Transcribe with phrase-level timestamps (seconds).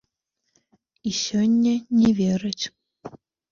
[1.09, 2.65] І сёння не вераць.